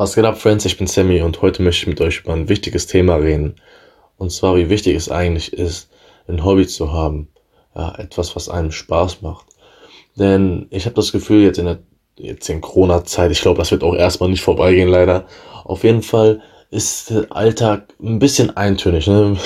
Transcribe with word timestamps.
Was 0.00 0.14
geht 0.14 0.24
ab, 0.24 0.40
Friends? 0.40 0.64
Ich 0.64 0.78
bin 0.78 0.86
Sammy 0.86 1.20
und 1.20 1.42
heute 1.42 1.62
möchte 1.62 1.82
ich 1.82 1.86
mit 1.86 2.00
euch 2.00 2.20
über 2.20 2.32
ein 2.32 2.48
wichtiges 2.48 2.86
Thema 2.86 3.16
reden. 3.16 3.56
Und 4.16 4.32
zwar, 4.32 4.56
wie 4.56 4.70
wichtig 4.70 4.96
es 4.96 5.10
eigentlich 5.10 5.52
ist, 5.52 5.90
ein 6.26 6.42
Hobby 6.42 6.66
zu 6.66 6.90
haben. 6.90 7.28
Ja, 7.76 7.94
etwas, 7.98 8.34
was 8.34 8.48
einem 8.48 8.72
Spaß 8.72 9.20
macht. 9.20 9.44
Denn 10.16 10.68
ich 10.70 10.86
habe 10.86 10.94
das 10.94 11.12
Gefühl, 11.12 11.42
jetzt 11.42 11.58
in 11.58 11.66
der 11.66 11.80
jetzt 12.16 12.48
in 12.48 12.62
Corona-Zeit, 12.62 13.30
ich 13.30 13.42
glaube, 13.42 13.58
das 13.58 13.72
wird 13.72 13.84
auch 13.84 13.94
erstmal 13.94 14.30
nicht 14.30 14.40
vorbeigehen, 14.40 14.88
leider. 14.88 15.26
Auf 15.64 15.84
jeden 15.84 16.02
Fall 16.02 16.40
ist 16.70 17.10
der 17.10 17.26
Alltag 17.28 17.92
ein 18.02 18.18
bisschen 18.18 18.56
eintönig. 18.56 19.06
Ne? 19.06 19.36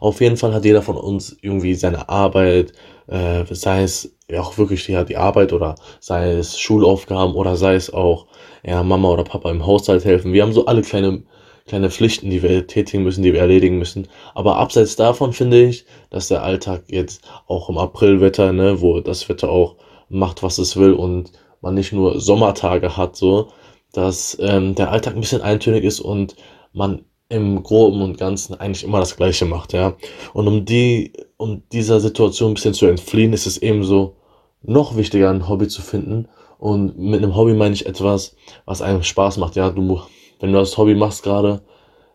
Auf 0.00 0.20
jeden 0.20 0.36
Fall 0.36 0.52
hat 0.52 0.64
jeder 0.64 0.82
von 0.82 0.96
uns 0.96 1.36
irgendwie 1.42 1.76
seine 1.76 2.08
Arbeit, 2.08 2.72
äh, 3.06 3.44
sei 3.54 3.84
es 3.84 4.12
ja 4.32 4.40
auch 4.40 4.58
wirklich 4.58 4.88
ja, 4.88 5.04
die 5.04 5.16
Arbeit 5.16 5.52
oder 5.52 5.74
sei 6.00 6.32
es 6.32 6.58
Schulaufgaben 6.58 7.34
oder 7.34 7.56
sei 7.56 7.74
es 7.74 7.92
auch 7.92 8.26
ja, 8.64 8.82
Mama 8.82 9.10
oder 9.10 9.24
Papa 9.24 9.50
im 9.50 9.66
Haushalt 9.66 10.04
helfen. 10.04 10.32
Wir 10.32 10.42
haben 10.42 10.52
so 10.52 10.66
alle 10.66 10.82
kleine, 10.82 11.22
kleine 11.66 11.90
Pflichten, 11.90 12.30
die 12.30 12.42
wir 12.42 12.66
tätigen 12.66 13.02
müssen, 13.02 13.22
die 13.22 13.32
wir 13.32 13.40
erledigen 13.40 13.78
müssen. 13.78 14.08
Aber 14.34 14.56
abseits 14.56 14.96
davon 14.96 15.32
finde 15.32 15.64
ich, 15.64 15.84
dass 16.10 16.28
der 16.28 16.42
Alltag 16.42 16.84
jetzt 16.88 17.22
auch 17.46 17.68
im 17.68 17.78
Aprilwetter, 17.78 18.52
ne, 18.52 18.80
wo 18.80 19.00
das 19.00 19.28
Wetter 19.28 19.50
auch 19.50 19.76
macht, 20.08 20.42
was 20.42 20.58
es 20.58 20.76
will 20.76 20.92
und 20.92 21.32
man 21.60 21.74
nicht 21.74 21.92
nur 21.92 22.20
Sommertage 22.20 22.96
hat, 22.96 23.16
so, 23.16 23.48
dass 23.92 24.36
ähm, 24.40 24.74
der 24.74 24.90
Alltag 24.90 25.14
ein 25.14 25.20
bisschen 25.20 25.42
eintönig 25.42 25.84
ist 25.84 26.00
und 26.00 26.36
man 26.72 27.04
im 27.28 27.62
Groben 27.62 28.02
und 28.02 28.18
Ganzen 28.18 28.54
eigentlich 28.60 28.84
immer 28.84 29.00
das 29.00 29.16
Gleiche 29.16 29.46
macht, 29.46 29.72
ja. 29.72 29.96
Und 30.34 30.48
um 30.48 30.64
die, 30.66 31.14
um 31.38 31.62
dieser 31.72 31.98
Situation 31.98 32.50
ein 32.50 32.54
bisschen 32.54 32.74
zu 32.74 32.86
entfliehen, 32.86 33.32
ist 33.32 33.46
es 33.46 33.56
ebenso 33.56 34.16
noch 34.62 34.96
wichtiger, 34.96 35.30
ein 35.30 35.48
Hobby 35.48 35.68
zu 35.68 35.82
finden. 35.82 36.28
Und 36.58 36.98
mit 36.98 37.22
einem 37.22 37.34
Hobby 37.34 37.54
meine 37.54 37.74
ich 37.74 37.86
etwas, 37.86 38.36
was 38.64 38.82
einem 38.82 39.02
Spaß 39.02 39.38
macht, 39.38 39.56
ja. 39.56 39.70
Du, 39.70 40.00
wenn 40.40 40.52
du 40.52 40.58
das 40.58 40.76
Hobby 40.78 40.94
machst 40.94 41.22
gerade, 41.22 41.62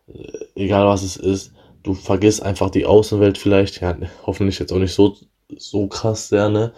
äh, 0.07 0.23
egal 0.55 0.87
was 0.87 1.03
es 1.03 1.17
ist, 1.17 1.53
du 1.83 1.93
vergisst 1.93 2.41
einfach 2.41 2.69
die 2.69 2.85
Außenwelt 2.85 3.37
vielleicht, 3.37 3.81
ja, 3.81 3.95
hoffentlich 4.25 4.59
jetzt 4.59 4.71
auch 4.71 4.79
nicht 4.79 4.93
so, 4.93 5.15
so 5.57 5.87
krass 5.87 6.29
sehr, 6.29 6.49
ne. 6.49 6.73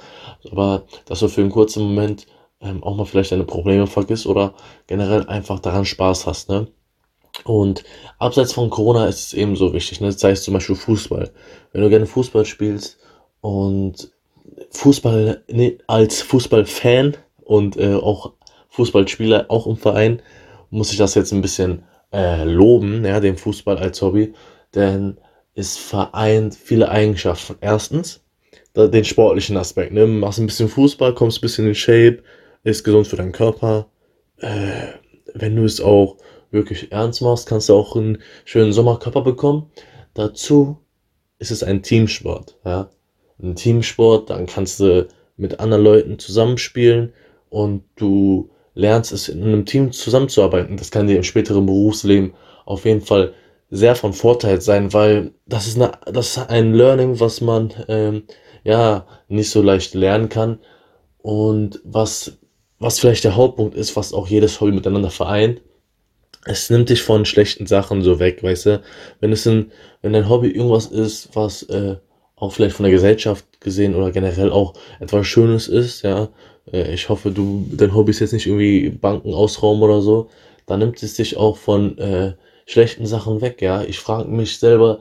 Aber 0.52 0.86
dass 1.06 1.20
du 1.20 1.28
für 1.28 1.42
einen 1.42 1.52
kurzen 1.52 1.84
Moment 1.84 2.28
ähm, 2.62 2.84
auch 2.84 2.96
mal 2.96 3.06
vielleicht 3.06 3.32
deine 3.32 3.46
Probleme 3.46 3.88
vergisst 3.88 4.26
oder 4.26 4.54
generell 4.88 5.28
einfach 5.28 5.60
daran 5.60 5.86
Spaß 5.86 6.26
hast, 6.28 6.50
ne. 6.50 6.68
Und 7.44 7.84
abseits 8.18 8.54
von 8.54 8.70
Corona 8.70 9.08
ist 9.08 9.28
es 9.28 9.34
eben 9.34 9.56
so 9.56 9.74
wichtig, 9.74 10.02
ne? 10.02 10.12
sei 10.12 10.32
es 10.32 10.44
zum 10.44 10.54
Beispiel 10.54 10.76
Fußball. 10.76 11.32
Wenn 11.72 11.82
du 11.82 11.90
gerne 11.90 12.06
Fußball 12.06 12.46
spielst 12.46 12.98
und 13.42 14.12
Fußball 14.72 15.44
ne, 15.48 15.78
als 15.88 16.22
Fußballfan 16.22 17.18
und 17.44 17.78
äh, 17.78 17.96
auch 17.96 18.34
Fußballspieler, 18.70 19.46
auch 19.50 19.68
im 19.68 19.78
Verein, 19.78 20.22
muss 20.70 20.92
ich 20.92 20.98
das 20.98 21.16
jetzt 21.16 21.32
ein 21.32 21.42
bisschen 21.42 21.84
äh, 22.14 22.44
loben, 22.44 23.04
ja, 23.06 23.20
den 23.20 23.38
Fußball 23.38 23.78
als 23.78 24.02
Hobby, 24.02 24.34
denn 24.76 25.18
es 25.56 25.78
vereint 25.78 26.56
viele 26.56 26.90
Eigenschaften. 26.90 27.56
Erstens, 27.62 28.22
den 28.76 29.04
sportlichen 29.04 29.58
Aspekt, 29.58 29.94
ne? 29.94 30.08
Machst 30.08 30.40
ein 30.40 30.46
bisschen 30.46 30.70
Fußball, 30.70 31.14
kommst 31.14 31.40
ein 31.40 31.42
bisschen 31.42 31.68
in 31.68 31.76
Shape, 31.76 32.24
ist 32.64 32.84
gesund 32.84 33.08
für 33.08 33.18
deinen 33.18 33.32
Körper. 33.32 33.88
Äh, 34.38 34.94
wenn 35.34 35.56
du 35.56 35.66
es 35.66 35.82
auch 35.82 36.18
wirklich 36.52 36.92
ernst 36.92 37.22
machst, 37.22 37.48
kannst 37.48 37.70
du 37.70 37.76
auch 37.76 37.96
einen 37.96 38.20
schönen 38.46 38.74
Sommerkörper 38.74 39.22
bekommen. 39.22 39.72
Dazu 40.14 40.78
ist 41.40 41.52
es 41.52 41.64
ein 41.64 41.84
Teamsport. 41.84 42.58
Ja? 42.66 42.90
Ein 43.42 43.56
Teamsport, 43.56 44.30
dann 44.30 44.46
kannst 44.46 44.80
du 44.80 45.08
mit 45.38 45.60
anderen 45.60 45.84
Leuten 45.84 46.20
zusammenspielen 46.20 47.14
und 47.50 47.84
du 47.96 48.50
lernst 48.76 49.12
es 49.12 49.30
in 49.30 49.44
einem 49.44 49.66
Team 49.66 49.92
zusammenzuarbeiten. 49.92 50.78
Das 50.78 50.92
kann 50.92 51.08
dir 51.08 51.18
im 51.18 51.24
späteren 51.24 51.66
Berufsleben 51.66 52.34
auf 52.66 52.86
jeden 52.86 53.02
Fall 53.02 53.34
sehr 53.72 53.96
von 53.96 54.14
Vorteil 54.14 54.62
sein, 54.62 54.94
weil 54.94 55.32
das 55.46 55.68
ist, 55.68 55.76
eine, 55.78 55.92
das 56.06 56.38
ist 56.38 56.50
ein 56.50 56.74
Learning, 56.74 57.20
was 57.20 57.40
man 57.42 57.74
ähm, 57.88 58.24
ja 58.64 59.06
nicht 59.28 59.50
so 59.50 59.62
leicht 59.62 59.94
lernen 59.94 60.30
kann 60.30 60.60
und 61.20 61.80
was, 61.84 62.38
was 62.80 63.00
vielleicht 63.00 63.24
der 63.24 63.36
Hauptpunkt 63.36 63.76
ist, 63.76 63.96
was 63.96 64.14
auch 64.14 64.28
jedes 64.28 64.60
Hobby 64.60 64.72
miteinander 64.72 65.12
vereint, 65.12 65.62
es 66.46 66.70
nimmt 66.70 66.90
dich 66.90 67.04
von 67.04 67.26
schlechten 67.26 67.68
Sachen 67.68 68.02
so 68.02 68.20
weg, 68.20 68.42
weißt 68.42 68.66
du? 68.66 68.82
Wenn 69.20 69.32
es 69.32 69.46
ein, 69.46 69.72
wenn 70.02 70.14
dein 70.14 70.30
Hobby 70.30 70.50
irgendwas 70.50 70.88
ist, 70.88 71.36
was 71.36 71.64
äh, 71.64 71.98
auch 72.40 72.54
vielleicht 72.54 72.76
von 72.76 72.84
der 72.84 72.94
Gesellschaft 72.94 73.46
gesehen 73.62 73.96
oder 73.96 74.12
generell 74.12 74.52
auch 74.52 74.74
etwas 75.00 75.28
Schönes 75.28 75.68
ist, 75.68 76.04
ja, 76.04 76.30
äh, 76.72 76.94
ich 76.94 77.10
hoffe, 77.10 77.32
du, 77.32 77.68
dein 77.72 77.94
Hobby 77.94 78.12
ist 78.12 78.20
jetzt 78.20 78.34
nicht 78.34 78.48
irgendwie 78.48 78.90
Banken 78.90 79.34
ausrauben 79.34 79.82
oder 79.82 80.02
so, 80.02 80.30
dann 80.66 80.80
nimmt 80.80 81.02
es 81.02 81.16
dich 81.16 81.38
auch 81.38 81.58
von 81.58 81.98
äh, 81.98 82.34
schlechten 82.66 83.06
Sachen 83.06 83.42
weg, 83.42 83.62
ja. 83.62 83.84
Ich 83.84 84.00
frage 84.00 84.30
mich 84.30 84.60
selber, 84.60 85.00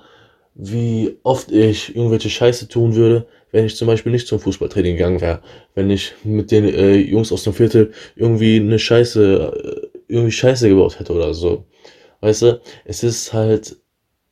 wie 0.54 1.18
oft 1.22 1.52
ich 1.52 1.94
irgendwelche 1.94 2.30
Scheiße 2.30 2.68
tun 2.68 2.94
würde, 2.96 3.26
wenn 3.52 3.64
ich 3.64 3.76
zum 3.76 3.86
Beispiel 3.86 4.12
nicht 4.12 4.26
zum 4.26 4.40
Fußballtraining 4.40 4.96
gegangen 4.96 5.20
wäre. 5.20 5.40
Wenn 5.74 5.90
ich 5.90 6.14
mit 6.24 6.50
den 6.50 6.64
äh, 6.64 6.96
Jungs 6.96 7.30
aus 7.32 7.44
dem 7.44 7.52
Viertel 7.52 7.92
irgendwie 8.16 8.56
eine 8.56 8.78
Scheiße 8.78 9.82
äh, 9.84 9.98
irgendwie 10.08 10.32
Scheiße 10.32 10.68
gebaut 10.68 10.98
hätte 10.98 11.12
oder 11.12 11.32
so. 11.34 11.64
Weißt 12.20 12.42
du, 12.42 12.60
es 12.84 13.04
ist 13.04 13.32
halt, 13.32 13.76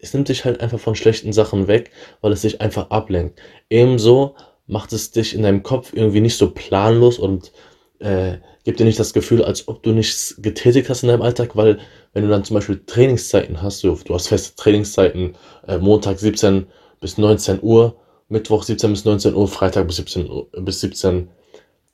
es 0.07 0.15
nimmt 0.15 0.29
dich 0.29 0.45
halt 0.45 0.61
einfach 0.61 0.79
von 0.79 0.95
schlechten 0.95 1.33
Sachen 1.33 1.69
weg, 1.69 1.91
weil 2.21 2.33
es 2.33 2.43
dich 2.43 2.61
einfach 2.61 2.91
ablenkt. 2.91 3.41
Ebenso 3.69 4.35
macht 4.67 4.93
es 4.93 5.11
dich 5.11 5.35
in 5.35 5.43
deinem 5.43 5.63
Kopf 5.63 5.93
irgendwie 5.93 6.21
nicht 6.21 6.37
so 6.37 6.51
planlos 6.51 7.19
und 7.19 7.53
äh, 7.99 8.39
gibt 8.65 8.81
dir 8.81 8.85
nicht 8.85 8.99
das 8.99 9.13
Gefühl, 9.13 9.45
als 9.45 9.69
ob 9.69 9.83
du 9.83 9.93
nichts 9.93 10.37
getätigt 10.39 10.89
hast 10.89 11.03
in 11.03 11.09
deinem 11.09 11.23
Alltag, 11.23 11.57
weil 11.57 11.79
wenn 12.13 12.23
du 12.23 12.29
dann 12.29 12.45
zum 12.45 12.55
Beispiel 12.55 12.83
Trainingszeiten 12.85 13.63
hast, 13.63 13.85
du, 13.85 13.95
du 14.05 14.15
hast 14.15 14.29
feste 14.29 14.57
Trainingszeiten, 14.57 15.37
äh, 15.67 15.79
Montag 15.79 16.19
17 16.19 16.67
bis 17.01 17.19
19 17.19 17.61
Uhr, 17.63 17.97
Mittwoch 18.29 18.63
17 18.63 18.91
bis 18.91 19.05
19 19.05 19.35
Uhr, 19.35 19.49
Freitag 19.49 19.87
bis 19.87 19.97
17 19.97 20.29
Uhr, 20.29 20.49
bis 20.53 20.81
17, 20.81 21.29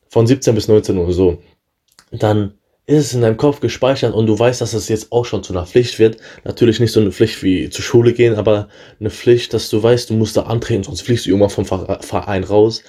von 0.09 0.27
17 0.27 0.55
bis 0.55 0.67
19 0.67 0.97
Uhr 0.97 1.13
so, 1.13 1.37
dann 2.11 2.55
ist 2.85 3.05
es 3.05 3.13
in 3.13 3.21
deinem 3.21 3.37
Kopf 3.37 3.61
gespeichert 3.61 4.13
und 4.13 4.27
du 4.27 4.37
weißt, 4.37 4.59
dass 4.59 4.73
es 4.73 4.89
jetzt 4.89 5.11
auch 5.11 5.23
schon 5.25 5.43
zu 5.43 5.53
einer 5.53 5.65
Pflicht 5.65 5.99
wird. 5.99 6.17
Natürlich 6.43 6.79
nicht 6.79 6.91
so 6.91 6.99
eine 6.99 7.11
Pflicht 7.11 7.41
wie 7.41 7.69
zur 7.69 7.83
Schule 7.83 8.13
gehen, 8.13 8.35
aber 8.35 8.67
eine 8.99 9.09
Pflicht, 9.09 9.53
dass 9.53 9.69
du 9.69 9.81
weißt, 9.81 10.09
du 10.09 10.15
musst 10.15 10.35
da 10.35 10.43
antreten, 10.43 10.83
sonst 10.83 11.01
fliegst 11.01 11.25
du 11.25 11.29
irgendwann 11.29 11.49
vom 11.49 11.65
Verein 11.65 12.43
raus. 12.43 12.83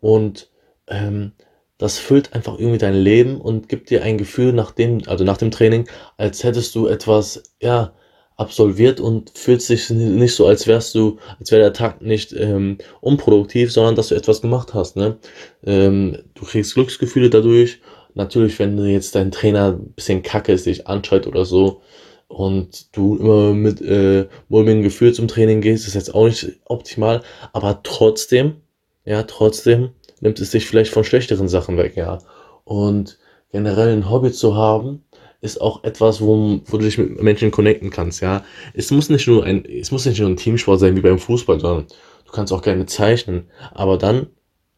Und 0.00 0.50
ähm, 0.88 1.32
das 1.78 1.98
füllt 1.98 2.34
einfach 2.34 2.58
irgendwie 2.58 2.78
dein 2.78 2.94
Leben 2.94 3.40
und 3.40 3.68
gibt 3.68 3.90
dir 3.90 4.02
ein 4.02 4.18
Gefühl 4.18 4.52
nach 4.52 4.72
dem, 4.72 5.02
also 5.06 5.24
nach 5.24 5.38
dem 5.38 5.50
Training, 5.50 5.88
als 6.18 6.44
hättest 6.44 6.74
du 6.74 6.86
etwas, 6.86 7.42
ja, 7.60 7.94
absolviert 8.38 9.00
und 9.00 9.32
fühlst 9.36 9.68
dich 9.68 9.90
nicht 9.90 10.34
so, 10.34 10.46
als 10.46 10.68
wärst 10.68 10.94
du, 10.94 11.18
als 11.40 11.50
wäre 11.50 11.62
der 11.62 11.72
Tag 11.72 12.00
nicht 12.02 12.32
ähm, 12.32 12.78
unproduktiv, 13.00 13.72
sondern 13.72 13.96
dass 13.96 14.08
du 14.08 14.14
etwas 14.14 14.40
gemacht 14.40 14.74
hast. 14.74 14.94
Ne? 14.96 15.18
Ähm, 15.64 16.18
du 16.34 16.44
kriegst 16.44 16.74
Glücksgefühle 16.74 17.30
dadurch 17.30 17.80
Natürlich, 18.18 18.58
wenn 18.58 18.76
jetzt 18.84 19.14
dein 19.14 19.30
Trainer 19.30 19.74
ein 19.78 19.92
bisschen 19.92 20.24
kacke 20.24 20.50
ist, 20.50 20.66
dich 20.66 20.88
anschreit 20.88 21.28
oder 21.28 21.44
so 21.44 21.82
und 22.26 22.96
du 22.96 23.16
immer 23.16 23.54
mit 23.54 23.80
äh, 23.80 24.26
mulmigen 24.48 24.82
Gefühl 24.82 25.14
zum 25.14 25.28
Training 25.28 25.60
gehst, 25.60 25.86
ist 25.86 25.94
jetzt 25.94 26.12
auch 26.12 26.26
nicht 26.26 26.58
optimal, 26.64 27.22
aber 27.52 27.78
trotzdem, 27.84 28.56
ja, 29.04 29.22
trotzdem 29.22 29.90
nimmt 30.20 30.40
es 30.40 30.50
dich 30.50 30.66
vielleicht 30.66 30.92
von 30.92 31.04
schlechteren 31.04 31.46
Sachen 31.46 31.76
weg, 31.76 31.94
ja. 31.94 32.18
Und 32.64 33.20
generell 33.52 33.92
ein 33.92 34.10
Hobby 34.10 34.32
zu 34.32 34.56
haben, 34.56 35.04
ist 35.40 35.60
auch 35.60 35.84
etwas, 35.84 36.20
wo, 36.20 36.60
wo 36.64 36.76
du 36.76 36.84
dich 36.84 36.98
mit 36.98 37.22
Menschen 37.22 37.52
connecten 37.52 37.90
kannst, 37.90 38.20
ja. 38.20 38.44
Es 38.74 38.90
muss 38.90 39.10
nicht 39.10 39.28
nur 39.28 39.44
ein, 39.44 39.64
es 39.64 39.92
muss 39.92 40.06
nicht 40.06 40.18
nur 40.18 40.28
ein 40.28 40.36
Teamsport 40.36 40.80
sein 40.80 40.96
wie 40.96 41.02
beim 41.02 41.20
Fußball, 41.20 41.60
sondern 41.60 41.86
du 42.26 42.32
kannst 42.32 42.52
auch 42.52 42.62
gerne 42.62 42.86
zeichnen. 42.86 43.48
Aber 43.70 43.96
dann 43.96 44.26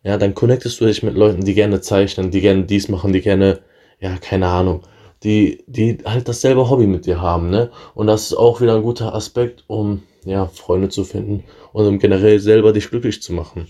ja, 0.03 0.17
dann 0.17 0.35
connectest 0.35 0.81
du 0.81 0.87
dich 0.87 1.03
mit 1.03 1.15
Leuten, 1.15 1.45
die 1.45 1.55
gerne 1.55 1.81
zeichnen, 1.81 2.31
die 2.31 2.41
gerne 2.41 2.65
dies 2.65 2.89
machen, 2.89 3.13
die 3.13 3.21
gerne, 3.21 3.61
ja, 4.01 4.17
keine 4.17 4.49
Ahnung, 4.49 4.83
die, 5.23 5.63
die 5.67 5.99
halt 6.05 6.29
dasselbe 6.29 6.71
Hobby 6.71 6.87
mit 6.87 7.07
dir 7.07 7.21
haben, 7.21 7.51
ne? 7.51 7.71
Und 7.95 8.07
das 8.07 8.25
ist 8.25 8.35
auch 8.35 8.61
wieder 8.61 8.77
ein 8.77 8.83
guter 8.83 9.15
Aspekt, 9.15 9.65
um, 9.67 10.03
ja, 10.25 10.47
Freunde 10.47 10.89
zu 10.89 11.05
finden 11.05 11.45
und 11.73 11.87
um 11.87 11.99
generell 11.99 12.41
selber 12.41 12.73
dich 12.73 12.89
glücklich 12.91 13.23
zu 13.23 13.33
machen. 13.33 13.69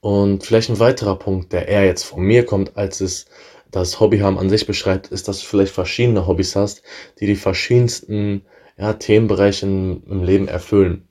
Und 0.00 0.44
vielleicht 0.44 0.70
ein 0.70 0.78
weiterer 0.78 1.18
Punkt, 1.18 1.52
der 1.52 1.68
eher 1.68 1.84
jetzt 1.84 2.04
von 2.04 2.22
mir 2.22 2.44
kommt, 2.46 2.76
als 2.76 3.00
es 3.00 3.26
das 3.72 3.98
Hobby 3.98 4.20
haben 4.20 4.38
an 4.38 4.50
sich 4.50 4.66
beschreibt, 4.66 5.08
ist, 5.08 5.26
dass 5.26 5.40
du 5.40 5.46
vielleicht 5.46 5.72
verschiedene 5.72 6.26
Hobbys 6.26 6.54
hast, 6.54 6.82
die 7.20 7.26
die 7.26 7.36
verschiedensten 7.36 8.42
ja, 8.78 8.92
Themenbereiche 8.92 9.66
im 9.66 10.22
Leben 10.22 10.48
erfüllen. 10.48 11.08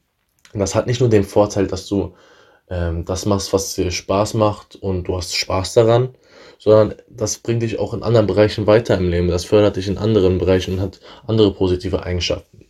Und 0.53 0.61
das 0.61 0.75
hat 0.75 0.87
nicht 0.87 1.01
nur 1.01 1.09
den 1.09 1.25
Vorteil, 1.25 1.67
dass 1.67 1.87
du 1.87 2.13
ähm, 2.69 3.05
das 3.05 3.25
machst, 3.25 3.53
was 3.53 3.75
dir 3.75 3.91
Spaß 3.91 4.33
macht 4.35 4.75
und 4.75 5.05
du 5.07 5.17
hast 5.17 5.35
Spaß 5.35 5.73
daran, 5.73 6.15
sondern 6.57 6.95
das 7.09 7.37
bringt 7.37 7.61
dich 7.61 7.79
auch 7.79 7.93
in 7.93 8.03
anderen 8.03 8.27
Bereichen 8.27 8.67
weiter 8.67 8.97
im 8.97 9.09
Leben. 9.09 9.27
Das 9.27 9.45
fördert 9.45 9.75
dich 9.75 9.87
in 9.87 9.97
anderen 9.97 10.37
Bereichen 10.37 10.75
und 10.75 10.81
hat 10.81 10.99
andere 11.27 11.53
positive 11.53 12.03
Eigenschaften. 12.03 12.65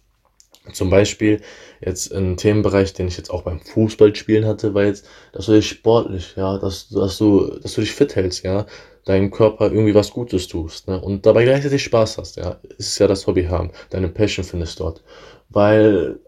Zum 0.74 0.90
Beispiel 0.90 1.42
jetzt 1.80 2.12
ein 2.12 2.38
Themenbereich, 2.38 2.94
den 2.94 3.08
ich 3.08 3.18
jetzt 3.18 3.30
auch 3.30 3.44
beim 3.44 3.60
Fußballspielen 3.60 4.46
hatte, 4.46 4.74
war 4.74 4.86
jetzt, 4.86 5.06
dass 5.32 5.46
du 5.46 5.54
dich 5.54 5.70
sportlich, 5.70 6.34
ja, 6.36 6.58
dass, 6.58 6.90
dass 6.90 7.18
du, 7.20 7.60
dass 7.62 7.76
du 7.76 7.82
dich 7.82 7.92
fit 7.92 8.16
hältst, 8.16 8.44
ja. 8.44 8.66
deinem 9.06 9.30
Körper 9.30 9.72
irgendwie 9.72 9.94
was 9.94 10.10
Gutes 10.12 10.48
tust, 10.48 10.88
ne? 10.88 11.00
Und 11.00 11.26
dabei 11.28 11.44
gleichzeitig 11.44 11.84
Spaß 11.84 12.18
hast, 12.18 12.38
ja. 12.38 12.60
Ist 12.80 12.98
ja 12.98 13.08
das 13.08 13.28
Hobby 13.28 13.46
haben, 13.46 13.72
deine 13.92 14.10
Passion 14.10 14.44
findest 14.44 14.80
dort. 14.80 15.04
Weil 15.50 16.20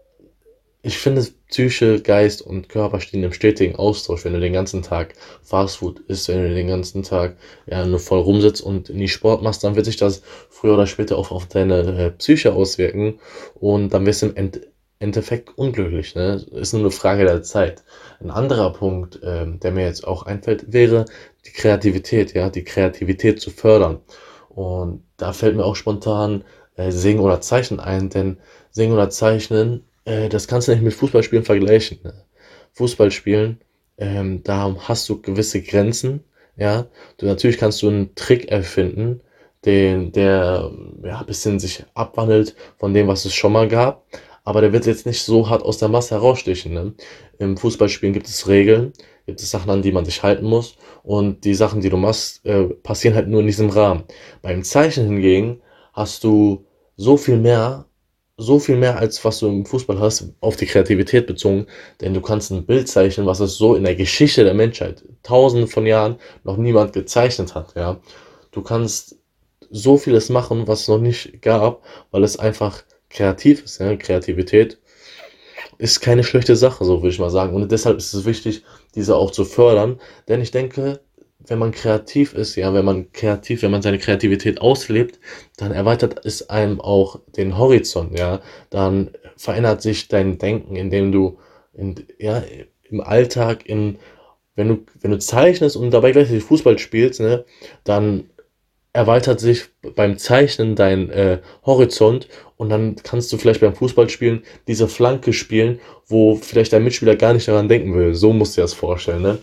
ich 0.82 0.98
finde, 0.98 1.26
Psyche, 1.48 2.00
Geist 2.00 2.40
und 2.42 2.68
Körper 2.68 3.00
stehen 3.00 3.24
im 3.24 3.32
stetigen 3.32 3.76
Austausch. 3.76 4.24
Wenn 4.24 4.34
du 4.34 4.40
den 4.40 4.52
ganzen 4.52 4.82
Tag 4.82 5.14
Fastfood 5.42 6.00
isst, 6.08 6.28
wenn 6.28 6.42
du 6.42 6.54
den 6.54 6.68
ganzen 6.68 7.02
Tag 7.02 7.36
ja, 7.66 7.84
nur 7.84 7.98
voll 7.98 8.20
rumsitzt 8.20 8.62
und 8.62 8.90
nie 8.90 9.08
Sport 9.08 9.42
machst, 9.42 9.64
dann 9.64 9.76
wird 9.76 9.86
sich 9.86 9.96
das 9.96 10.22
früher 10.50 10.74
oder 10.74 10.86
später 10.86 11.18
auch 11.18 11.30
auf 11.32 11.46
deine 11.46 11.80
äh, 11.98 12.10
Psyche 12.12 12.52
auswirken 12.52 13.18
und 13.54 13.92
dann 13.92 14.06
wirst 14.06 14.22
du 14.22 14.26
im 14.26 14.36
End 14.36 14.60
Endeffekt 15.00 15.56
unglücklich. 15.56 16.16
Ne? 16.16 16.44
Ist 16.52 16.72
nur 16.72 16.82
eine 16.82 16.90
Frage 16.90 17.24
der 17.24 17.42
Zeit. 17.42 17.84
Ein 18.20 18.32
anderer 18.32 18.72
Punkt, 18.72 19.20
ähm, 19.22 19.60
der 19.60 19.70
mir 19.70 19.84
jetzt 19.84 20.04
auch 20.06 20.24
einfällt, 20.24 20.72
wäre 20.72 21.04
die 21.46 21.52
Kreativität, 21.52 22.34
ja, 22.34 22.50
die 22.50 22.64
Kreativität 22.64 23.40
zu 23.40 23.50
fördern. 23.50 24.00
Und 24.48 25.04
da 25.16 25.32
fällt 25.32 25.56
mir 25.56 25.64
auch 25.64 25.76
spontan 25.76 26.42
äh, 26.74 26.90
Singen 26.90 27.20
oder 27.20 27.40
Zeichnen 27.40 27.78
ein, 27.78 28.08
denn 28.10 28.38
Singen 28.72 28.94
oder 28.94 29.08
Zeichnen 29.08 29.84
äh, 30.08 30.28
das 30.28 30.48
kannst 30.48 30.68
du 30.68 30.72
nicht 30.72 30.82
mit 30.82 30.94
Fußballspielen 30.94 31.44
vergleichen. 31.44 31.98
Ne? 32.02 32.14
Fußballspielen, 32.72 33.60
ähm, 33.98 34.42
da 34.42 34.74
hast 34.80 35.08
du 35.08 35.20
gewisse 35.20 35.62
Grenzen, 35.62 36.24
ja. 36.56 36.86
Du, 37.18 37.26
natürlich 37.26 37.58
kannst 37.58 37.82
du 37.82 37.88
einen 37.88 38.14
Trick 38.14 38.50
erfinden, 38.50 39.20
den, 39.64 40.12
der 40.12 40.70
ja, 41.04 41.20
ein 41.20 41.26
bisschen 41.26 41.58
sich 41.58 41.84
abwandelt 41.94 42.54
von 42.78 42.94
dem, 42.94 43.08
was 43.08 43.24
es 43.24 43.34
schon 43.34 43.52
mal 43.52 43.68
gab. 43.68 44.04
Aber 44.44 44.60
der 44.62 44.72
wird 44.72 44.86
jetzt 44.86 45.04
nicht 45.06 45.22
so 45.22 45.50
hart 45.50 45.62
aus 45.62 45.78
der 45.78 45.88
Masse 45.88 46.14
herausstechen. 46.14 46.72
Ne? 46.72 46.94
Im 47.38 47.56
Fußballspielen 47.56 48.14
gibt 48.14 48.28
es 48.28 48.48
Regeln, 48.48 48.92
gibt 49.26 49.40
es 49.40 49.50
Sachen, 49.50 49.70
an 49.70 49.82
die 49.82 49.92
man 49.92 50.06
sich 50.06 50.22
halten 50.22 50.46
muss. 50.46 50.76
Und 51.02 51.44
die 51.44 51.54
Sachen, 51.54 51.80
die 51.82 51.90
du 51.90 51.98
machst, 51.98 52.44
äh, 52.46 52.64
passieren 52.64 53.14
halt 53.14 53.28
nur 53.28 53.40
in 53.40 53.46
diesem 53.46 53.68
Rahmen. 53.68 54.04
Beim 54.40 54.62
Zeichnen 54.62 55.06
hingegen 55.08 55.60
hast 55.92 56.24
du 56.24 56.64
so 56.96 57.16
viel 57.16 57.36
mehr 57.36 57.87
so 58.38 58.60
viel 58.60 58.76
mehr 58.76 58.98
als 58.98 59.24
was 59.24 59.40
du 59.40 59.48
im 59.48 59.66
Fußball 59.66 59.98
hast, 59.98 60.32
auf 60.40 60.56
die 60.56 60.66
Kreativität 60.66 61.26
bezogen, 61.26 61.66
denn 62.00 62.14
du 62.14 62.20
kannst 62.20 62.52
ein 62.52 62.64
Bild 62.64 62.88
zeichnen, 62.88 63.26
was 63.26 63.40
es 63.40 63.56
so 63.56 63.74
in 63.74 63.82
der 63.82 63.96
Geschichte 63.96 64.44
der 64.44 64.54
Menschheit, 64.54 65.02
tausende 65.24 65.66
von 65.66 65.84
Jahren, 65.84 66.16
noch 66.44 66.56
niemand 66.56 66.92
gezeichnet 66.92 67.54
hat, 67.54 67.74
ja. 67.74 68.00
Du 68.52 68.62
kannst 68.62 69.16
so 69.70 69.98
vieles 69.98 70.30
machen, 70.30 70.68
was 70.68 70.82
es 70.82 70.88
noch 70.88 71.00
nicht 71.00 71.42
gab, 71.42 71.82
weil 72.12 72.24
es 72.24 72.38
einfach 72.38 72.84
kreativ 73.10 73.64
ist, 73.64 73.80
ja. 73.80 73.96
Kreativität 73.96 74.78
ist 75.78 76.00
keine 76.00 76.22
schlechte 76.24 76.56
Sache, 76.56 76.84
so 76.84 77.02
würde 77.02 77.10
ich 77.10 77.18
mal 77.18 77.30
sagen. 77.30 77.54
Und 77.54 77.70
deshalb 77.70 77.98
ist 77.98 78.14
es 78.14 78.24
wichtig, 78.24 78.62
diese 78.94 79.16
auch 79.16 79.32
zu 79.32 79.44
fördern, 79.44 80.00
denn 80.28 80.40
ich 80.40 80.52
denke, 80.52 81.00
wenn 81.48 81.58
man 81.58 81.72
kreativ 81.72 82.34
ist, 82.34 82.56
ja, 82.56 82.72
wenn 82.74 82.84
man 82.84 83.12
kreativ, 83.12 83.62
wenn 83.62 83.70
man 83.70 83.82
seine 83.82 83.98
Kreativität 83.98 84.60
auslebt, 84.60 85.18
dann 85.56 85.72
erweitert 85.72 86.24
es 86.24 86.48
einem 86.50 86.80
auch 86.80 87.20
den 87.36 87.58
Horizont, 87.58 88.18
ja. 88.18 88.40
Dann 88.70 89.10
verändert 89.36 89.82
sich 89.82 90.08
dein 90.08 90.38
Denken, 90.38 90.76
indem 90.76 91.12
du 91.12 91.38
in, 91.72 92.06
ja, 92.18 92.42
im 92.90 93.00
Alltag, 93.00 93.66
in, 93.66 93.98
wenn 94.56 94.68
du, 94.68 94.84
wenn 95.00 95.10
du 95.10 95.18
zeichnest 95.18 95.76
und 95.76 95.90
dabei 95.90 96.12
gleichzeitig 96.12 96.44
Fußball 96.44 96.78
spielst, 96.78 97.20
ne, 97.20 97.44
dann 97.84 98.30
erweitert 98.92 99.38
sich 99.38 99.66
beim 99.94 100.18
Zeichnen 100.18 100.74
dein 100.74 101.10
äh, 101.10 101.40
Horizont 101.64 102.28
und 102.56 102.68
dann 102.70 102.96
kannst 102.96 103.32
du 103.32 103.36
vielleicht 103.36 103.60
beim 103.60 103.74
Fußballspielen 103.74 104.42
diese 104.66 104.88
Flanke 104.88 105.32
spielen, 105.32 105.80
wo 106.06 106.36
vielleicht 106.36 106.72
dein 106.72 106.84
Mitspieler 106.84 107.14
gar 107.14 107.32
nicht 107.32 107.46
daran 107.46 107.68
denken 107.68 107.94
will. 107.94 108.14
So 108.14 108.32
musst 108.32 108.56
du 108.56 108.60
dir 108.60 108.64
das 108.64 108.74
vorstellen, 108.74 109.22
ne? 109.22 109.38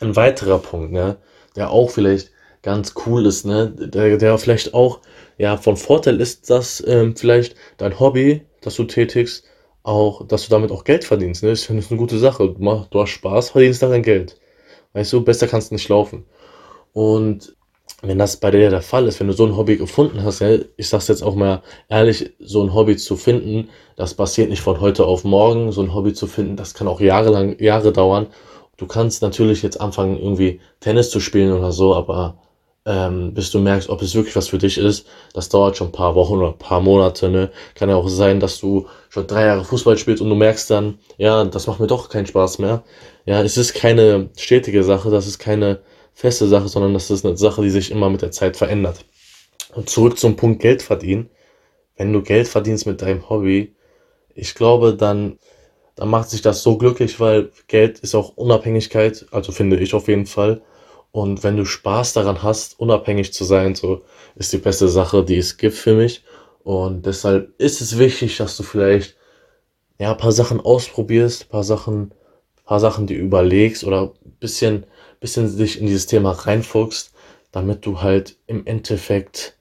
Ein 0.00 0.16
weiterer 0.16 0.58
Punkt, 0.58 0.92
ne? 0.92 1.16
Der 1.56 1.70
auch 1.70 1.90
vielleicht 1.90 2.30
ganz 2.62 2.94
cool 3.06 3.26
ist, 3.26 3.44
ne? 3.44 3.70
Der, 3.76 4.16
der 4.16 4.38
vielleicht 4.38 4.74
auch 4.74 5.00
ja 5.38 5.56
von 5.56 5.76
Vorteil 5.76 6.20
ist, 6.20 6.48
dass 6.50 6.82
ähm, 6.86 7.16
vielleicht 7.16 7.56
dein 7.76 7.98
Hobby, 7.98 8.42
das 8.60 8.76
du 8.76 8.84
tätigst, 8.84 9.44
auch, 9.82 10.26
dass 10.26 10.44
du 10.44 10.50
damit 10.50 10.70
auch 10.70 10.84
Geld 10.84 11.04
verdienst. 11.04 11.42
Ne? 11.42 11.52
Ich 11.52 11.66
finde 11.66 11.82
das 11.82 11.90
eine 11.90 11.98
gute 11.98 12.18
Sache. 12.18 12.48
Du, 12.48 12.56
mach, 12.58 12.86
du 12.86 13.00
hast 13.00 13.10
Spaß, 13.10 13.50
verdienst 13.50 13.82
daran 13.82 14.02
Geld. 14.02 14.38
Weißt 14.92 15.12
du, 15.12 15.24
besser 15.24 15.48
kannst 15.48 15.70
du 15.70 15.74
nicht 15.74 15.88
laufen. 15.88 16.24
Und 16.92 17.56
wenn 18.02 18.18
das 18.18 18.36
bei 18.36 18.50
dir 18.50 18.70
der 18.70 18.82
Fall 18.82 19.06
ist, 19.06 19.20
wenn 19.20 19.28
du 19.28 19.32
so 19.32 19.46
ein 19.46 19.56
Hobby 19.56 19.76
gefunden 19.76 20.22
hast, 20.22 20.40
ja, 20.40 20.58
ich 20.76 20.88
sag's 20.88 21.08
jetzt 21.08 21.22
auch 21.22 21.34
mal 21.34 21.62
ehrlich, 21.88 22.32
so 22.38 22.62
ein 22.62 22.74
Hobby 22.74 22.96
zu 22.96 23.16
finden, 23.16 23.70
das 23.96 24.14
passiert 24.14 24.50
nicht 24.50 24.60
von 24.60 24.80
heute 24.80 25.04
auf 25.06 25.24
morgen. 25.24 25.72
So 25.72 25.82
ein 25.82 25.94
Hobby 25.94 26.12
zu 26.12 26.26
finden, 26.26 26.56
das 26.56 26.74
kann 26.74 26.88
auch 26.88 27.00
jahrelang, 27.00 27.58
Jahre 27.58 27.92
dauern. 27.92 28.26
Du 28.82 28.88
kannst 28.88 29.22
natürlich 29.22 29.62
jetzt 29.62 29.80
anfangen, 29.80 30.18
irgendwie 30.18 30.58
Tennis 30.80 31.10
zu 31.10 31.20
spielen 31.20 31.52
oder 31.52 31.70
so, 31.70 31.94
aber 31.94 32.36
ähm, 32.84 33.32
bis 33.32 33.52
du 33.52 33.60
merkst, 33.60 33.88
ob 33.88 34.02
es 34.02 34.16
wirklich 34.16 34.34
was 34.34 34.48
für 34.48 34.58
dich 34.58 34.76
ist, 34.76 35.06
das 35.34 35.48
dauert 35.48 35.76
schon 35.76 35.90
ein 35.90 35.92
paar 35.92 36.16
Wochen 36.16 36.38
oder 36.38 36.48
ein 36.48 36.58
paar 36.58 36.80
Monate. 36.80 37.28
Ne? 37.28 37.52
Kann 37.76 37.90
ja 37.90 37.94
auch 37.94 38.08
sein, 38.08 38.40
dass 38.40 38.58
du 38.58 38.88
schon 39.08 39.28
drei 39.28 39.44
Jahre 39.44 39.64
Fußball 39.64 39.96
spielst 39.96 40.20
und 40.20 40.30
du 40.30 40.34
merkst 40.34 40.68
dann, 40.68 40.98
ja, 41.16 41.44
das 41.44 41.68
macht 41.68 41.78
mir 41.78 41.86
doch 41.86 42.08
keinen 42.08 42.26
Spaß 42.26 42.58
mehr. 42.58 42.82
Ja, 43.24 43.40
es 43.40 43.56
ist 43.56 43.74
keine 43.74 44.30
stetige 44.36 44.82
Sache, 44.82 45.10
das 45.10 45.28
ist 45.28 45.38
keine 45.38 45.82
feste 46.12 46.48
Sache, 46.48 46.66
sondern 46.66 46.92
das 46.92 47.08
ist 47.08 47.24
eine 47.24 47.36
Sache, 47.36 47.62
die 47.62 47.70
sich 47.70 47.92
immer 47.92 48.10
mit 48.10 48.22
der 48.22 48.32
Zeit 48.32 48.56
verändert. 48.56 49.04
Und 49.76 49.90
zurück 49.90 50.18
zum 50.18 50.34
Punkt 50.34 50.60
Geld 50.60 50.82
verdienen. 50.82 51.30
Wenn 51.96 52.12
du 52.12 52.20
Geld 52.20 52.48
verdienst 52.48 52.88
mit 52.88 53.00
deinem 53.00 53.30
Hobby, 53.30 53.76
ich 54.34 54.56
glaube, 54.56 54.96
dann 54.96 55.38
dann 55.96 56.08
macht 56.08 56.30
sich 56.30 56.42
das 56.42 56.62
so 56.62 56.78
glücklich, 56.78 57.20
weil 57.20 57.50
Geld 57.66 57.98
ist 58.00 58.14
auch 58.14 58.36
Unabhängigkeit, 58.36 59.26
also 59.30 59.52
finde 59.52 59.78
ich 59.78 59.94
auf 59.94 60.08
jeden 60.08 60.26
Fall. 60.26 60.62
Und 61.10 61.44
wenn 61.44 61.58
du 61.58 61.66
Spaß 61.66 62.14
daran 62.14 62.42
hast, 62.42 62.80
unabhängig 62.80 63.34
zu 63.34 63.44
sein, 63.44 63.74
so 63.74 64.02
ist 64.34 64.52
die 64.52 64.58
beste 64.58 64.88
Sache, 64.88 65.24
die 65.24 65.36
es 65.36 65.58
gibt 65.58 65.74
für 65.74 65.94
mich. 65.94 66.24
Und 66.64 67.04
deshalb 67.06 67.52
ist 67.58 67.80
es 67.80 67.98
wichtig, 67.98 68.38
dass 68.38 68.56
du 68.56 68.62
vielleicht 68.62 69.16
ja 69.98 70.14
paar 70.14 70.32
Sachen 70.32 70.60
ausprobierst, 70.60 71.50
paar 71.50 71.64
Sachen, 71.64 72.14
paar 72.64 72.80
Sachen, 72.80 73.06
die 73.06 73.14
überlegst 73.14 73.84
oder 73.84 74.12
bisschen, 74.40 74.86
bisschen 75.20 75.56
dich 75.58 75.78
in 75.78 75.86
dieses 75.86 76.06
Thema 76.06 76.32
reinfuchst, 76.32 77.12
damit 77.50 77.84
du 77.84 78.00
halt 78.00 78.36
im 78.46 78.66
Endeffekt 78.66 79.58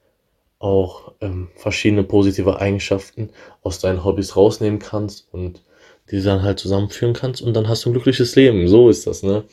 auch 0.60 1.14
ähm, 1.20 1.50
verschiedene 1.56 2.04
positive 2.04 2.60
Eigenschaften 2.60 3.32
aus 3.64 3.80
deinen 3.80 4.06
Hobbys 4.06 4.38
rausnehmen 4.38 4.80
kannst 4.80 5.28
und 5.34 5.64
die 6.12 6.18
du 6.18 6.24
dann 6.24 6.44
halt 6.44 6.60
zusammenführen 6.60 7.14
kannst 7.14 7.42
und 7.42 7.54
dann 7.54 7.68
hast 7.70 7.86
du 7.86 7.90
ein 7.90 7.94
glückliches 7.94 8.36
Leben. 8.36 8.68
So 8.68 8.90
ist 8.90 9.08
das, 9.08 9.24
ne? 9.24 9.44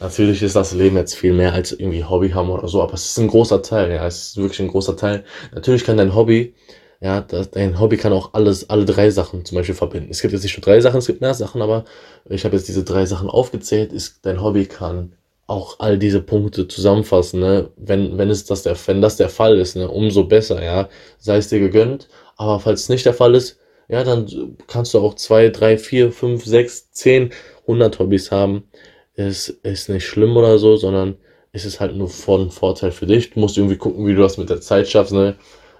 Natürlich 0.00 0.42
ist 0.42 0.56
das 0.56 0.72
Leben 0.72 0.96
jetzt 0.96 1.14
viel 1.14 1.32
mehr 1.34 1.52
als 1.52 1.72
irgendwie 1.72 2.04
Hobby 2.04 2.30
haben 2.30 2.50
oder 2.50 2.66
so, 2.68 2.82
aber 2.82 2.94
es 2.94 3.06
ist 3.06 3.18
ein 3.18 3.28
großer 3.28 3.62
Teil, 3.62 3.92
ja, 3.92 4.06
es 4.06 4.28
ist 4.28 4.36
wirklich 4.38 4.60
ein 4.60 4.68
großer 4.68 4.96
Teil. 4.96 5.24
Natürlich 5.54 5.84
kann 5.84 5.98
dein 5.98 6.14
Hobby, 6.14 6.54
ja, 7.00 7.20
das, 7.20 7.50
dein 7.50 7.78
Hobby 7.78 7.98
kann 7.98 8.12
auch 8.12 8.32
alles, 8.32 8.70
alle 8.70 8.86
drei 8.86 9.10
Sachen 9.10 9.44
zum 9.44 9.56
Beispiel 9.56 9.74
verbinden. 9.74 10.10
Es 10.10 10.22
gibt 10.22 10.32
jetzt 10.32 10.42
nicht 10.42 10.56
nur 10.56 10.64
drei 10.64 10.80
Sachen, 10.80 10.98
es 10.98 11.06
gibt 11.06 11.20
mehr 11.20 11.34
Sachen, 11.34 11.60
aber 11.62 11.84
ich 12.28 12.44
habe 12.44 12.56
jetzt 12.56 12.66
diese 12.68 12.82
drei 12.82 13.04
Sachen 13.06 13.28
aufgezählt. 13.28 13.92
Ist, 13.92 14.20
dein 14.22 14.42
Hobby 14.42 14.66
kann 14.66 15.12
auch 15.46 15.80
all 15.80 15.98
diese 15.98 16.22
Punkte 16.22 16.66
zusammenfassen, 16.68 17.40
ne? 17.40 17.70
Wenn, 17.76 18.16
wenn 18.16 18.30
es 18.30 18.44
das 18.44 18.62
der, 18.62 18.76
wenn 18.86 19.02
das 19.02 19.16
der 19.16 19.28
Fall 19.28 19.58
ist, 19.58 19.76
ne, 19.76 19.88
umso 19.88 20.24
besser, 20.24 20.62
ja, 20.62 20.88
sei 21.18 21.36
es 21.36 21.48
dir 21.48 21.60
gegönnt. 21.60 22.08
Aber 22.36 22.60
falls 22.60 22.82
es 22.82 22.88
nicht 22.88 23.04
der 23.04 23.14
Fall 23.14 23.34
ist, 23.34 23.59
ja, 23.90 24.04
dann 24.04 24.56
kannst 24.68 24.94
du 24.94 25.00
auch 25.00 25.14
zwei, 25.14 25.48
drei, 25.48 25.76
vier, 25.76 26.12
fünf, 26.12 26.44
sechs, 26.44 26.92
zehn, 26.92 27.30
hundert 27.66 27.98
Hobbys 27.98 28.30
haben. 28.30 28.68
Es 29.14 29.48
ist 29.48 29.88
nicht 29.88 30.06
schlimm 30.06 30.36
oder 30.36 30.58
so, 30.58 30.76
sondern 30.76 31.16
es 31.52 31.64
ist 31.64 31.80
halt 31.80 31.96
nur 31.96 32.08
von 32.08 32.50
Vorteil 32.50 32.92
für 32.92 33.06
dich. 33.06 33.30
Du 33.30 33.40
musst 33.40 33.58
irgendwie 33.58 33.76
gucken, 33.76 34.06
wie 34.06 34.14
du 34.14 34.22
das 34.22 34.38
mit 34.38 34.48
der 34.48 34.60
Zeit 34.60 34.88
schaffst, 34.88 35.12
ne? 35.12 35.36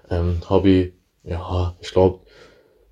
Ähm, 0.09 0.41
Hobby, 0.49 0.93
ja, 1.23 1.75
ich 1.79 1.91
glaube, 1.91 2.19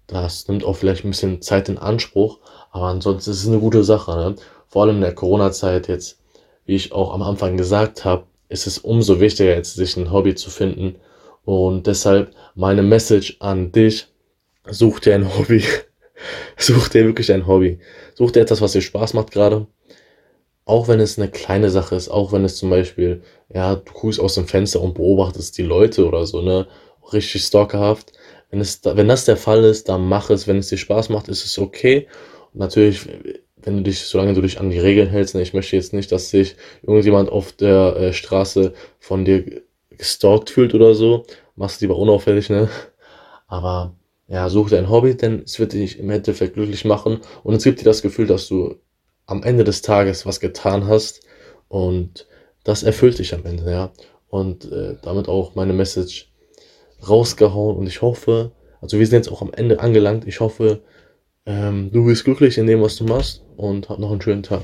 das 0.07 0.47
nimmt 0.47 0.63
auch 0.63 0.77
vielleicht 0.77 1.03
ein 1.03 1.11
bisschen 1.11 1.41
Zeit 1.41 1.67
in 1.67 1.77
Anspruch, 1.77 2.39
aber 2.71 2.85
ansonsten 2.85 3.31
ist 3.31 3.41
es 3.41 3.47
eine 3.47 3.59
gute 3.59 3.83
Sache, 3.83 4.15
ne? 4.15 4.35
Vor 4.69 4.83
allem 4.83 4.95
in 4.95 5.01
der 5.01 5.15
Corona-Zeit 5.15 5.89
jetzt, 5.89 6.21
wie 6.65 6.75
ich 6.75 6.93
auch 6.93 7.13
am 7.13 7.23
Anfang 7.23 7.57
gesagt 7.57 8.05
habe, 8.05 8.23
ist 8.47 8.67
es 8.67 8.77
umso 8.77 9.19
wichtiger 9.19 9.53
jetzt, 9.53 9.75
sich 9.75 9.97
ein 9.97 10.11
Hobby 10.11 10.35
zu 10.35 10.49
finden. 10.49 10.95
Und 11.43 11.87
deshalb 11.87 12.33
meine 12.55 12.83
Message 12.83 13.37
an 13.39 13.71
dich, 13.71 14.07
Such 14.71 14.99
dir 14.99 15.15
ein 15.15 15.37
Hobby. 15.37 15.63
Such 16.57 16.89
dir 16.89 17.05
wirklich 17.05 17.31
ein 17.31 17.47
Hobby. 17.47 17.79
Such 18.15 18.31
dir 18.31 18.41
etwas, 18.41 18.61
was 18.61 18.73
dir 18.73 18.81
Spaß 18.81 19.13
macht 19.13 19.31
gerade. 19.31 19.67
Auch 20.65 20.87
wenn 20.87 20.99
es 20.99 21.17
eine 21.17 21.29
kleine 21.29 21.69
Sache 21.69 21.95
ist, 21.95 22.09
auch 22.09 22.31
wenn 22.31 22.45
es 22.45 22.57
zum 22.57 22.69
Beispiel, 22.69 23.23
ja, 23.53 23.75
du 23.75 23.91
guckst 23.91 24.19
aus 24.19 24.35
dem 24.35 24.47
Fenster 24.47 24.81
und 24.81 24.93
beobachtest 24.93 25.57
die 25.57 25.63
Leute 25.63 26.05
oder 26.07 26.25
so, 26.25 26.41
ne, 26.41 26.67
richtig 27.11 27.43
stalkerhaft. 27.43 28.13
Wenn 28.51 28.61
es, 28.61 28.81
wenn 28.83 29.07
das 29.07 29.25
der 29.25 29.37
Fall 29.37 29.63
ist, 29.63 29.89
dann 29.89 30.07
mach 30.07 30.29
es. 30.29 30.47
Wenn 30.47 30.57
es 30.57 30.69
dir 30.69 30.77
Spaß 30.77 31.09
macht, 31.09 31.27
ist 31.27 31.45
es 31.45 31.57
okay. 31.57 32.07
Und 32.53 32.59
natürlich, 32.59 33.07
wenn 33.57 33.77
du 33.77 33.83
dich, 33.83 34.01
solange 34.01 34.33
du 34.33 34.41
dich 34.41 34.59
an 34.59 34.69
die 34.69 34.79
Regeln 34.79 35.09
hältst, 35.09 35.35
ne, 35.35 35.41
ich 35.41 35.53
möchte 35.53 35.75
jetzt 35.75 35.93
nicht, 35.93 36.11
dass 36.11 36.29
sich 36.29 36.55
irgendjemand 36.83 37.29
auf 37.31 37.51
der 37.51 37.95
äh, 37.95 38.13
Straße 38.13 38.73
von 38.99 39.25
dir 39.25 39.63
gestalkt 39.89 40.49
fühlt 40.49 40.73
oder 40.73 40.93
so, 40.95 41.25
mach's 41.55 41.81
lieber 41.81 41.97
unauffällig, 41.97 42.49
ne. 42.49 42.69
Aber 43.47 43.95
ja, 44.29 44.49
such 44.49 44.69
dein 44.69 44.89
Hobby, 44.89 45.15
denn 45.15 45.41
es 45.43 45.59
wird 45.59 45.73
dich 45.73 45.99
im 45.99 46.09
Endeffekt 46.09 46.53
glücklich 46.53 46.85
machen 46.85 47.19
und 47.43 47.55
es 47.55 47.63
gibt 47.63 47.81
dir 47.81 47.85
das 47.85 48.01
Gefühl, 48.01 48.27
dass 48.27 48.47
du 48.47 48.75
am 49.25 49.43
Ende 49.43 49.63
des 49.63 49.81
Tages 49.81 50.25
was 50.25 50.39
getan 50.39 50.87
hast 50.87 51.21
und 51.67 52.27
das 52.63 52.83
erfüllt 52.83 53.19
dich 53.19 53.33
am 53.33 53.45
Ende, 53.45 53.71
ja. 53.71 53.91
und 54.29 54.71
äh, 54.71 54.95
damit 55.01 55.27
auch 55.27 55.55
meine 55.55 55.73
Message 55.73 56.31
rausgehauen. 57.07 57.77
Und 57.77 57.87
ich 57.87 58.01
hoffe, 58.01 58.51
also 58.81 58.99
wir 58.99 59.07
sind 59.07 59.17
jetzt 59.17 59.31
auch 59.31 59.41
am 59.41 59.53
Ende 59.53 59.79
angelangt. 59.79 60.27
Ich 60.27 60.39
hoffe, 60.39 60.81
ähm, 61.45 61.89
du 61.91 62.05
bist 62.05 62.25
glücklich 62.25 62.57
in 62.57 62.67
dem, 62.67 62.81
was 62.81 62.97
du 62.97 63.05
machst 63.05 63.43
und 63.57 63.89
hab 63.89 63.99
noch 63.99 64.11
einen 64.11 64.21
schönen 64.21 64.43
Tag. 64.43 64.61